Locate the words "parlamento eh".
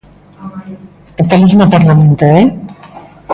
1.73-2.45